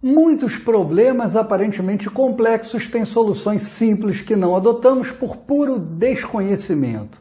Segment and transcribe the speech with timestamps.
[0.00, 7.20] Muitos problemas aparentemente complexos têm soluções simples que não adotamos por puro desconhecimento.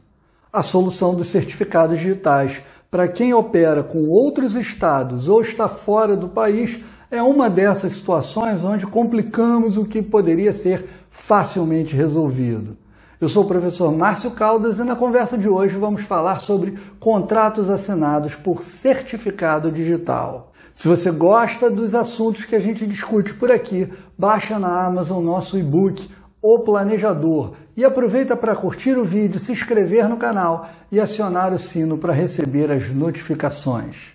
[0.53, 2.61] A solução dos certificados digitais
[2.91, 6.79] para quem opera com outros estados ou está fora do país
[7.09, 12.77] é uma dessas situações onde complicamos o que poderia ser facilmente resolvido.
[13.19, 17.71] Eu sou o professor Márcio Caldas e na conversa de hoje vamos falar sobre contratos
[17.71, 20.53] assinados por certificado digital.
[20.77, 25.57] Se você gosta dos assuntos que a gente discute por aqui, baixa na Amazon nosso
[25.57, 26.07] e-book
[26.39, 31.57] O Planejador e aproveita para curtir o vídeo, se inscrever no canal e acionar o
[31.57, 34.13] sino para receber as notificações.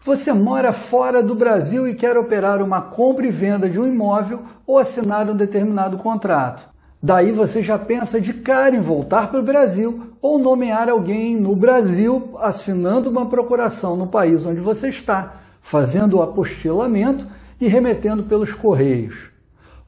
[0.00, 4.42] Você mora fora do Brasil e quer operar uma compra e venda de um imóvel
[4.66, 6.75] ou assinar um determinado contrato.
[7.02, 11.54] Daí você já pensa de cara em voltar para o Brasil ou nomear alguém no
[11.54, 17.26] Brasil assinando uma procuração no país onde você está, fazendo o apostilamento
[17.60, 19.30] e remetendo pelos correios.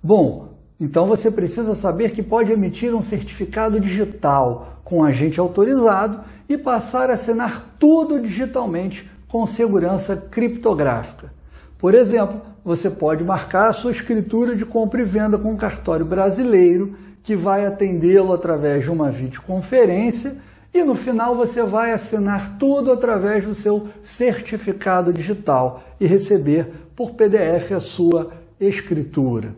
[0.03, 6.57] Bom, então você precisa saber que pode emitir um certificado digital com agente autorizado e
[6.57, 11.33] passar a assinar tudo digitalmente com segurança criptográfica.
[11.79, 16.05] Por exemplo, você pode marcar a sua escritura de compra e venda com um cartório
[16.05, 20.37] brasileiro que vai atendê-lo através de uma videoconferência
[20.75, 27.13] e no final você vai assinar tudo através do seu certificado digital e receber por
[27.13, 29.55] PDF a sua escritura.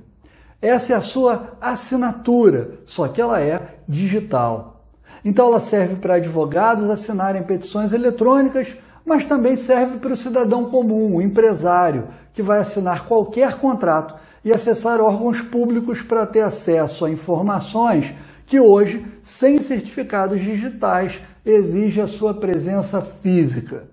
[0.61, 4.85] Essa é a sua assinatura, só que ela é digital.
[5.25, 11.17] Então ela serve para advogados assinarem petições eletrônicas mas também serve para o cidadão comum,
[11.17, 17.11] o empresário, que vai assinar qualquer contrato e acessar órgãos públicos para ter acesso a
[17.11, 18.15] informações
[18.47, 23.85] que hoje, sem certificados digitais, exige a sua presença física.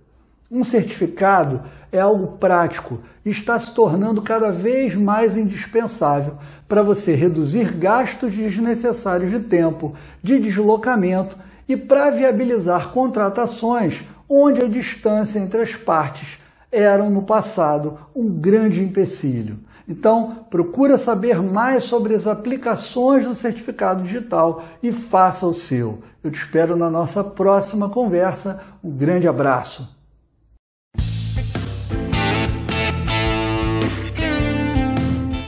[0.50, 6.36] Um certificado é algo prático e está se tornando cada vez mais indispensável
[6.68, 9.94] para você reduzir gastos desnecessários de tempo,
[10.24, 11.38] de deslocamento
[11.68, 16.40] e para viabilizar contratações onde a distância entre as partes
[16.72, 19.60] eram no passado um grande empecilho.
[19.88, 26.00] Então, procura saber mais sobre as aplicações do certificado digital e faça o seu.
[26.22, 28.60] Eu te espero na nossa próxima conversa.
[28.84, 29.97] Um grande abraço.